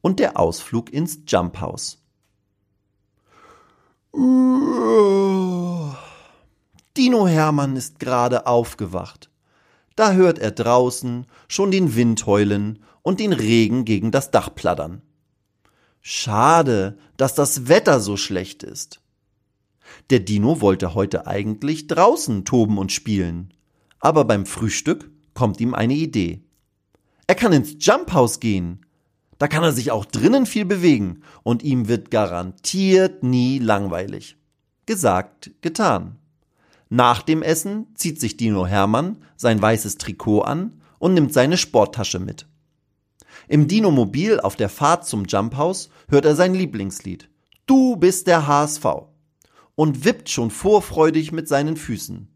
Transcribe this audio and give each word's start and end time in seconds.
und 0.00 0.20
der 0.20 0.38
Ausflug 0.38 0.92
ins 0.92 1.20
Jump 1.26 1.60
House. 1.60 1.98
Dino 6.96 7.26
Hermann 7.26 7.76
ist 7.76 7.98
gerade 7.98 8.46
aufgewacht. 8.46 9.30
Da 9.96 10.12
hört 10.12 10.38
er 10.38 10.50
draußen 10.50 11.26
schon 11.48 11.70
den 11.70 11.94
Wind 11.96 12.26
heulen 12.26 12.78
und 13.02 13.20
den 13.20 13.32
Regen 13.32 13.84
gegen 13.84 14.10
das 14.10 14.30
Dach 14.30 14.54
plattern. 14.54 15.02
Schade, 16.00 16.98
dass 17.16 17.34
das 17.34 17.68
Wetter 17.68 18.00
so 18.00 18.16
schlecht 18.16 18.62
ist. 18.62 19.00
Der 20.10 20.20
Dino 20.20 20.60
wollte 20.60 20.94
heute 20.94 21.26
eigentlich 21.26 21.88
draußen 21.88 22.44
toben 22.44 22.78
und 22.78 22.92
spielen, 22.92 23.52
aber 24.00 24.24
beim 24.24 24.46
Frühstück 24.46 25.10
kommt 25.34 25.60
ihm 25.60 25.74
eine 25.74 25.94
Idee. 25.94 26.44
Er 27.26 27.34
kann 27.34 27.52
ins 27.52 27.74
Jump 27.84 28.12
House 28.12 28.40
gehen. 28.40 28.85
Da 29.38 29.48
kann 29.48 29.62
er 29.62 29.72
sich 29.72 29.90
auch 29.90 30.04
drinnen 30.04 30.46
viel 30.46 30.64
bewegen 30.64 31.22
und 31.42 31.62
ihm 31.62 31.88
wird 31.88 32.10
garantiert 32.10 33.22
nie 33.22 33.58
langweilig. 33.58 34.36
Gesagt, 34.86 35.50
getan. 35.60 36.16
Nach 36.88 37.22
dem 37.22 37.42
Essen 37.42 37.88
zieht 37.94 38.20
sich 38.20 38.36
Dino 38.36 38.66
Hermann 38.66 39.18
sein 39.36 39.60
weißes 39.60 39.98
Trikot 39.98 40.42
an 40.42 40.80
und 40.98 41.14
nimmt 41.14 41.32
seine 41.32 41.56
Sporttasche 41.56 42.18
mit. 42.18 42.46
Im 43.48 43.68
Dino-Mobil 43.68 44.40
auf 44.40 44.56
der 44.56 44.68
Fahrt 44.68 45.06
zum 45.06 45.24
Jump 45.26 45.56
House 45.56 45.90
hört 46.08 46.24
er 46.24 46.34
sein 46.34 46.54
Lieblingslied. 46.54 47.28
Du 47.66 47.96
bist 47.96 48.26
der 48.26 48.46
HSV. 48.46 48.84
Und 49.74 50.06
wippt 50.06 50.30
schon 50.30 50.50
vorfreudig 50.50 51.32
mit 51.32 51.48
seinen 51.48 51.76
Füßen. 51.76 52.28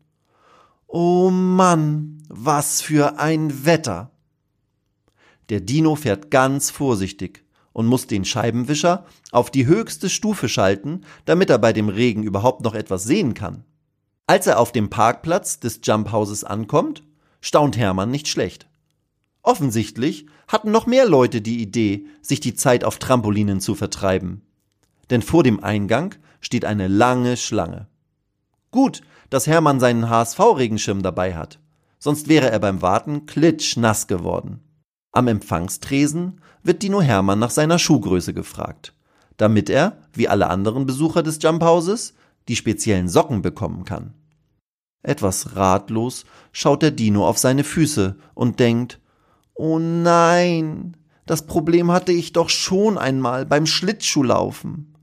Oh 0.86 1.30
Mann, 1.30 2.22
was 2.28 2.82
für 2.82 3.18
ein 3.18 3.64
Wetter! 3.64 4.10
Der 5.50 5.60
Dino 5.60 5.96
fährt 5.96 6.30
ganz 6.30 6.70
vorsichtig 6.70 7.44
und 7.72 7.86
muss 7.86 8.06
den 8.06 8.24
Scheibenwischer 8.24 9.04
auf 9.32 9.50
die 9.50 9.66
höchste 9.66 10.08
Stufe 10.08 10.48
schalten, 10.48 11.02
damit 11.24 11.50
er 11.50 11.58
bei 11.58 11.72
dem 11.72 11.88
Regen 11.88 12.22
überhaupt 12.22 12.62
noch 12.62 12.74
etwas 12.74 13.04
sehen 13.04 13.34
kann. 13.34 13.64
Als 14.26 14.46
er 14.46 14.60
auf 14.60 14.70
dem 14.70 14.90
Parkplatz 14.90 15.58
des 15.58 15.80
Jumphauses 15.82 16.44
ankommt, 16.44 17.02
staunt 17.40 17.76
Hermann 17.76 18.12
nicht 18.12 18.28
schlecht. 18.28 18.68
Offensichtlich 19.42 20.26
hatten 20.46 20.70
noch 20.70 20.86
mehr 20.86 21.06
Leute 21.08 21.40
die 21.40 21.60
Idee, 21.60 22.06
sich 22.22 22.38
die 22.38 22.54
Zeit 22.54 22.84
auf 22.84 22.98
Trampolinen 22.98 23.60
zu 23.60 23.74
vertreiben. 23.74 24.42
Denn 25.10 25.22
vor 25.22 25.42
dem 25.42 25.64
Eingang 25.64 26.14
steht 26.40 26.64
eine 26.64 26.86
lange 26.86 27.36
Schlange. 27.36 27.88
Gut, 28.70 29.00
dass 29.30 29.48
Hermann 29.48 29.80
seinen 29.80 30.08
HSV-Regenschirm 30.08 31.02
dabei 31.02 31.34
hat, 31.34 31.58
sonst 31.98 32.28
wäre 32.28 32.50
er 32.50 32.60
beim 32.60 32.82
Warten 32.82 33.26
klitschnass 33.26 34.06
geworden. 34.06 34.60
Am 35.12 35.26
Empfangstresen 35.26 36.40
wird 36.62 36.82
Dino 36.82 37.02
Hermann 37.02 37.38
nach 37.38 37.50
seiner 37.50 37.78
Schuhgröße 37.78 38.32
gefragt, 38.32 38.94
damit 39.36 39.68
er, 39.68 39.98
wie 40.12 40.28
alle 40.28 40.48
anderen 40.48 40.86
Besucher 40.86 41.22
des 41.22 41.42
Jumphauses, 41.42 42.14
die 42.48 42.56
speziellen 42.56 43.08
Socken 43.08 43.42
bekommen 43.42 43.84
kann. 43.84 44.14
Etwas 45.02 45.56
ratlos 45.56 46.24
schaut 46.52 46.82
der 46.82 46.90
Dino 46.90 47.26
auf 47.26 47.38
seine 47.38 47.64
Füße 47.64 48.16
und 48.34 48.60
denkt, 48.60 49.00
oh 49.54 49.78
nein, 49.78 50.96
das 51.26 51.46
Problem 51.46 51.90
hatte 51.90 52.12
ich 52.12 52.32
doch 52.32 52.48
schon 52.48 52.98
einmal 52.98 53.46
beim 53.46 53.66
Schlittschuhlaufen. 53.66 54.94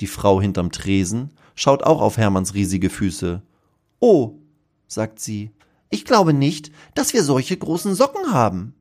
Die 0.00 0.06
Frau 0.06 0.40
hinterm 0.40 0.72
Tresen 0.72 1.30
schaut 1.54 1.82
auch 1.82 2.00
auf 2.00 2.16
Hermanns 2.16 2.54
riesige 2.54 2.90
Füße. 2.90 3.42
Oh, 4.00 4.38
sagt 4.86 5.20
sie, 5.20 5.50
ich 5.90 6.04
glaube 6.04 6.32
nicht, 6.32 6.72
dass 6.94 7.12
wir 7.12 7.22
solche 7.22 7.56
großen 7.56 7.94
Socken 7.94 8.32
haben. 8.32 8.74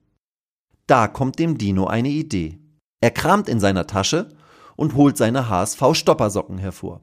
Da 0.92 1.08
kommt 1.08 1.40
dem 1.40 1.58
Dino 1.58 1.88
eine 1.88 2.10
Idee. 2.10 2.60
Er 3.00 3.12
kramt 3.12 3.48
in 3.48 3.62
seiner 3.62 3.88
Tasche 3.88 4.28
und 4.76 4.94
holt 4.94 5.16
seine 5.16 5.48
HSV-Stoppersocken 5.48 6.58
hervor. 6.58 7.00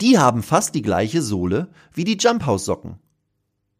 Die 0.00 0.20
haben 0.20 0.44
fast 0.44 0.76
die 0.76 0.82
gleiche 0.82 1.20
Sohle 1.20 1.72
wie 1.92 2.04
die 2.04 2.16
Jumphouse-Socken. 2.16 3.00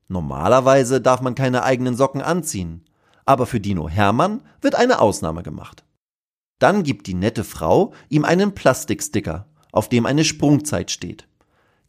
Normalerweise 0.08 1.00
darf 1.00 1.20
man 1.20 1.36
keine 1.36 1.62
eigenen 1.62 1.96
Socken 1.96 2.20
anziehen, 2.20 2.84
aber 3.24 3.46
für 3.46 3.60
Dino 3.60 3.88
Hermann 3.88 4.42
wird 4.60 4.74
eine 4.74 5.00
Ausnahme 5.00 5.44
gemacht. 5.44 5.84
Dann 6.58 6.82
gibt 6.82 7.06
die 7.06 7.14
nette 7.14 7.44
Frau 7.44 7.92
ihm 8.08 8.24
einen 8.24 8.56
Plastiksticker, 8.56 9.46
auf 9.70 9.88
dem 9.88 10.04
eine 10.04 10.24
Sprungzeit 10.24 10.90
steht. 10.90 11.28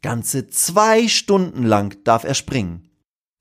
Ganze 0.03 0.50
zwei 0.50 1.07
Stunden 1.07 1.63
lang 1.63 1.97
darf 2.03 2.25
er 2.25 2.35
springen. 2.35 2.89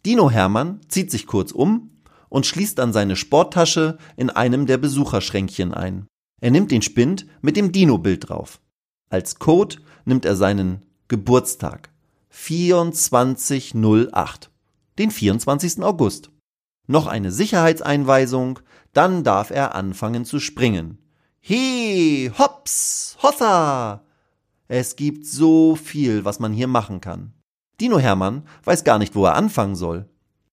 Dino 0.06 0.30
Hermann 0.30 0.80
zieht 0.88 1.10
sich 1.10 1.26
kurz 1.26 1.52
um 1.52 1.91
und 2.32 2.46
schließt 2.46 2.78
dann 2.78 2.94
seine 2.94 3.14
Sporttasche 3.14 3.98
in 4.16 4.30
einem 4.30 4.64
der 4.64 4.78
Besucherschränkchen 4.78 5.74
ein. 5.74 6.06
Er 6.40 6.50
nimmt 6.50 6.70
den 6.70 6.80
Spind 6.80 7.26
mit 7.42 7.58
dem 7.58 7.72
Dino-Bild 7.72 8.30
drauf. 8.30 8.58
Als 9.10 9.38
Code 9.38 9.76
nimmt 10.06 10.24
er 10.24 10.34
seinen 10.34 10.86
Geburtstag 11.08 11.90
2408, 12.30 14.50
den 14.98 15.10
24. 15.10 15.82
August. 15.82 16.30
Noch 16.86 17.06
eine 17.06 17.32
Sicherheitseinweisung, 17.32 18.60
dann 18.94 19.24
darf 19.24 19.50
er 19.50 19.74
anfangen 19.74 20.24
zu 20.24 20.40
springen. 20.40 20.96
He, 21.38 22.32
hops, 22.38 23.18
hossa! 23.22 24.06
Es 24.68 24.96
gibt 24.96 25.26
so 25.26 25.76
viel, 25.76 26.24
was 26.24 26.40
man 26.40 26.54
hier 26.54 26.66
machen 26.66 27.02
kann. 27.02 27.34
Dino 27.78 27.98
Hermann 27.98 28.44
weiß 28.64 28.84
gar 28.84 28.98
nicht, 28.98 29.14
wo 29.14 29.26
er 29.26 29.34
anfangen 29.34 29.76
soll. 29.76 30.08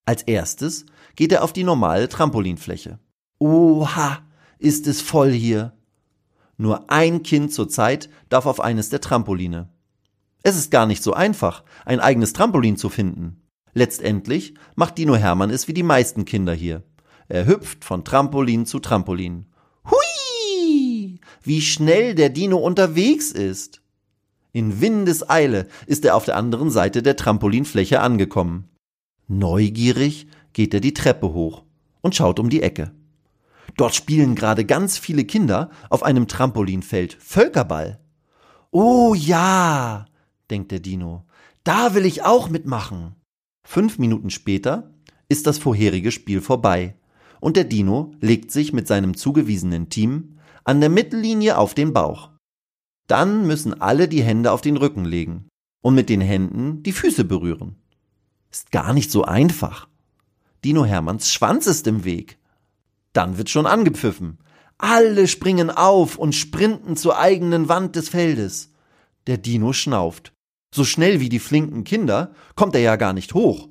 Als 0.06 0.24
erstes 0.24 0.86
geht 1.20 1.34
er 1.34 1.44
auf 1.44 1.52
die 1.52 1.66
normale 1.66 2.08
Trampolinfläche. 2.08 2.98
Oha, 3.40 4.20
ist 4.58 4.88
es 4.88 5.02
voll 5.02 5.32
hier. 5.32 5.74
Nur 6.56 6.90
ein 6.90 7.24
Kind 7.24 7.52
zur 7.52 7.68
Zeit 7.68 8.10
darf 8.30 8.46
auf 8.46 8.62
eines 8.62 8.88
der 8.88 9.02
Trampoline. 9.02 9.68
Es 10.44 10.56
ist 10.56 10.72
gar 10.72 10.86
nicht 10.86 11.04
so 11.04 11.12
einfach, 11.12 11.66
ein 11.84 12.00
eigenes 12.00 12.32
Trampolin 12.32 12.78
zu 12.78 12.88
finden. 12.88 13.42
Letztendlich 13.74 14.54
macht 14.76 14.98
Dino 14.98 15.14
Hermann 15.14 15.50
es 15.50 15.68
wie 15.68 15.74
die 15.74 15.84
meisten 15.84 16.24
Kinder 16.24 16.54
hier. 16.54 16.84
Er 17.28 17.46
hüpft 17.48 17.84
von 17.84 18.06
Trampolin 18.06 18.66
zu 18.66 18.80
Trampolin. 18.80 19.48
Hui! 19.92 21.20
Wie 21.44 21.62
schnell 21.62 22.16
der 22.16 22.30
Dino 22.30 22.60
unterwegs 22.60 23.34
ist! 23.34 23.82
In 24.54 24.80
Windeseile 24.80 25.68
ist 25.86 26.06
er 26.06 26.16
auf 26.16 26.24
der 26.24 26.38
anderen 26.38 26.70
Seite 26.70 27.04
der 27.04 27.18
Trampolinfläche 27.18 28.00
angekommen. 28.00 28.70
Neugierig 29.28 30.26
geht 30.54 30.74
er 30.74 30.80
die 30.80 30.94
Treppe 30.94 31.34
hoch 31.34 31.64
und 32.02 32.16
schaut 32.16 32.40
um 32.40 32.50
die 32.50 32.62
Ecke. 32.62 32.92
Dort 33.78 33.96
spielen 33.96 34.36
gerade 34.36 34.66
ganz 34.66 34.98
viele 34.98 35.24
Kinder 35.24 35.70
auf 35.90 36.04
einem 36.04 36.28
Trampolinfeld 36.28 37.18
Völkerball. 37.20 38.00
Oh 38.72 39.16
ja, 39.16 40.06
denkt 40.50 40.72
der 40.72 40.80
Dino, 40.80 41.26
da 41.64 41.94
will 41.94 42.06
ich 42.06 42.24
auch 42.24 42.50
mitmachen. 42.50 43.16
Fünf 43.68 44.00
Minuten 44.00 44.30
später 44.30 44.94
ist 45.28 45.46
das 45.48 45.58
vorherige 45.58 46.12
Spiel 46.12 46.42
vorbei 46.42 46.96
und 47.40 47.58
der 47.58 47.64
Dino 47.64 48.12
legt 48.20 48.52
sich 48.52 48.74
mit 48.74 48.88
seinem 48.88 49.16
zugewiesenen 49.16 49.90
Team 49.90 50.40
an 50.64 50.82
der 50.82 50.90
Mittellinie 50.90 51.58
auf 51.58 51.74
den 51.74 51.94
Bauch. 51.94 52.32
Dann 53.08 53.48
müssen 53.48 53.80
alle 53.82 54.08
die 54.08 54.24
Hände 54.24 54.52
auf 54.52 54.62
den 54.62 54.78
Rücken 54.78 55.06
legen 55.06 55.50
und 55.82 55.96
mit 55.96 56.10
den 56.10 56.22
Händen 56.22 56.84
die 56.84 56.92
Füße 56.92 57.24
berühren. 57.24 57.76
Ist 58.52 58.72
gar 58.72 58.94
nicht 58.94 59.12
so 59.12 59.24
einfach. 59.24 59.89
Dino 60.64 60.86
Hermanns 60.86 61.32
Schwanz 61.32 61.68
ist 61.68 61.88
im 61.88 62.04
Weg. 62.04 62.38
Dann 63.14 63.38
wird 63.38 63.50
schon 63.50 63.66
angepfiffen. 63.66 64.40
Alle 64.78 65.28
springen 65.28 65.70
auf 65.70 66.18
und 66.18 66.36
sprinten 66.36 66.96
zur 66.96 67.18
eigenen 67.18 67.70
Wand 67.70 67.96
des 67.96 68.10
Feldes. 68.10 68.74
Der 69.28 69.38
Dino 69.38 69.74
schnauft. 69.74 70.34
So 70.74 70.84
schnell 70.84 71.20
wie 71.20 71.30
die 71.30 71.40
flinken 71.40 71.84
Kinder 71.84 72.34
kommt 72.56 72.76
er 72.76 72.82
ja 72.82 72.96
gar 72.96 73.14
nicht 73.14 73.34
hoch. 73.34 73.70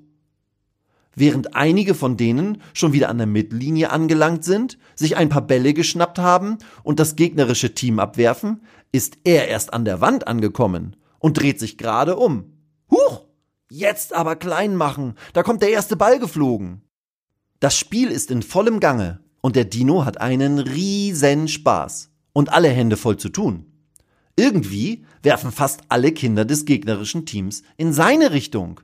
Während 1.15 1.57
einige 1.57 1.95
von 1.95 2.17
denen 2.17 2.63
schon 2.75 2.93
wieder 2.93 3.09
an 3.09 3.19
der 3.19 3.27
Mittellinie 3.27 3.91
angelangt 3.91 4.45
sind, 4.45 4.79
sich 4.95 5.17
ein 5.17 5.29
paar 5.29 5.47
Bälle 5.47 5.75
geschnappt 5.75 6.19
haben 6.19 6.59
und 6.85 7.01
das 7.01 7.17
gegnerische 7.17 7.75
Team 7.75 7.99
abwerfen, 7.99 8.63
ist 8.93 9.19
er 9.25 9.49
erst 9.49 9.73
an 9.73 9.85
der 9.85 10.01
Wand 10.01 10.29
angekommen 10.29 10.97
und 11.19 11.39
dreht 11.39 11.59
sich 11.59 11.77
gerade 11.77 12.17
um. 12.17 12.53
Huch! 12.91 13.28
Jetzt 13.71 14.15
aber 14.15 14.37
klein 14.37 14.77
machen, 14.77 15.15
da 15.35 15.43
kommt 15.43 15.63
der 15.63 15.71
erste 15.71 15.97
Ball 15.97 16.19
geflogen. 16.19 16.83
Das 17.61 17.77
Spiel 17.77 18.11
ist 18.11 18.31
in 18.31 18.43
vollem 18.43 18.81
Gange 18.81 19.21
und 19.43 19.57
der 19.57 19.67
Dino 19.67 20.05
hat 20.05 20.21
einen 20.21 20.59
riesen 20.59 21.49
Spaß 21.49 22.11
und 22.33 22.51
alle 22.51 22.69
Hände 22.69 22.97
voll 22.97 23.19
zu 23.19 23.29
tun. 23.29 23.67
Irgendwie 24.37 25.05
werfen 25.23 25.51
fast 25.51 25.83
alle 25.89 26.13
Kinder 26.13 26.45
des 26.45 26.65
gegnerischen 26.65 27.27
Teams 27.27 27.63
in 27.77 27.93
seine 27.93 28.31
Richtung. 28.31 28.81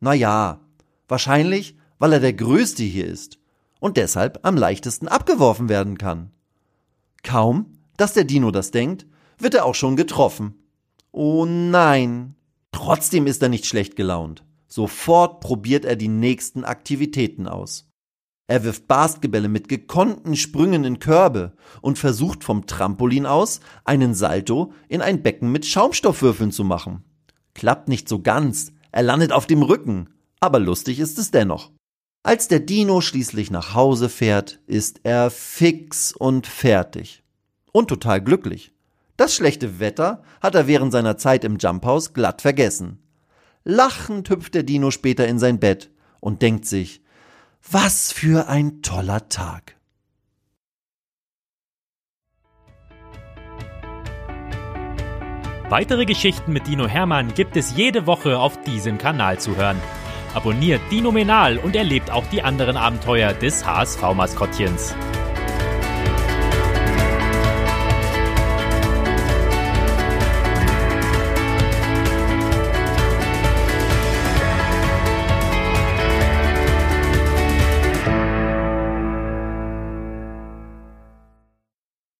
Na 0.00 0.12
ja, 0.12 0.60
wahrscheinlich, 1.06 1.76
weil 1.98 2.12
er 2.12 2.20
der 2.20 2.32
Größte 2.32 2.82
hier 2.82 3.06
ist 3.06 3.38
und 3.80 3.96
deshalb 3.96 4.40
am 4.42 4.56
leichtesten 4.56 5.08
abgeworfen 5.08 5.68
werden 5.68 5.96
kann. 5.96 6.32
Kaum, 7.22 7.78
dass 7.96 8.12
der 8.12 8.24
Dino 8.24 8.50
das 8.50 8.72
denkt, 8.72 9.06
wird 9.38 9.54
er 9.54 9.64
auch 9.64 9.74
schon 9.74 9.96
getroffen. 9.96 10.54
Oh 11.12 11.46
nein. 11.46 12.34
Trotzdem 12.72 13.26
ist 13.26 13.42
er 13.42 13.48
nicht 13.48 13.66
schlecht 13.66 13.96
gelaunt. 13.96 14.44
Sofort 14.66 15.40
probiert 15.40 15.84
er 15.84 15.96
die 15.96 16.08
nächsten 16.08 16.64
Aktivitäten 16.64 17.48
aus. 17.48 17.88
Er 18.50 18.64
wirft 18.64 18.88
Basketbälle 18.88 19.48
mit 19.48 19.68
gekonnten 19.68 20.34
Sprüngen 20.34 20.84
in 20.84 20.98
Körbe 20.98 21.52
und 21.82 21.98
versucht 21.98 22.44
vom 22.44 22.66
Trampolin 22.66 23.26
aus 23.26 23.60
einen 23.84 24.14
Salto 24.14 24.72
in 24.88 25.02
ein 25.02 25.22
Becken 25.22 25.52
mit 25.52 25.66
Schaumstoffwürfeln 25.66 26.50
zu 26.50 26.64
machen. 26.64 27.04
Klappt 27.54 27.88
nicht 27.88 28.08
so 28.08 28.20
ganz, 28.22 28.72
er 28.90 29.02
landet 29.02 29.32
auf 29.32 29.46
dem 29.46 29.62
Rücken, 29.62 30.08
aber 30.40 30.60
lustig 30.60 30.98
ist 30.98 31.18
es 31.18 31.30
dennoch. 31.30 31.72
Als 32.22 32.48
der 32.48 32.60
Dino 32.60 33.00
schließlich 33.00 33.50
nach 33.50 33.74
Hause 33.74 34.08
fährt, 34.08 34.60
ist 34.66 35.00
er 35.02 35.30
fix 35.30 36.12
und 36.12 36.46
fertig. 36.46 37.22
Und 37.72 37.88
total 37.88 38.22
glücklich. 38.22 38.72
Das 39.18 39.34
schlechte 39.34 39.80
Wetter 39.80 40.22
hat 40.40 40.54
er 40.54 40.68
während 40.68 40.92
seiner 40.92 41.16
Zeit 41.16 41.42
im 41.42 41.58
Jumphaus 41.58 42.14
glatt 42.14 42.40
vergessen. 42.40 43.02
Lachend 43.64 44.30
hüpft 44.30 44.54
der 44.54 44.62
Dino 44.62 44.92
später 44.92 45.26
in 45.26 45.40
sein 45.40 45.58
Bett 45.58 45.90
und 46.20 46.40
denkt 46.40 46.66
sich, 46.66 47.02
was 47.68 48.12
für 48.12 48.46
ein 48.48 48.80
toller 48.80 49.28
Tag. 49.28 49.74
Weitere 55.68 56.06
Geschichten 56.06 56.52
mit 56.52 56.68
Dino 56.68 56.86
Hermann 56.86 57.34
gibt 57.34 57.56
es 57.56 57.76
jede 57.76 58.06
Woche 58.06 58.38
auf 58.38 58.62
diesem 58.62 58.98
Kanal 58.98 59.40
zu 59.40 59.56
hören. 59.56 59.80
Abonniert 60.32 60.80
Dino 60.92 61.10
Menal 61.10 61.58
und 61.58 61.74
erlebt 61.74 62.12
auch 62.12 62.26
die 62.28 62.42
anderen 62.42 62.76
Abenteuer 62.76 63.32
des 63.32 63.66
HSV-Maskottchens. 63.66 64.94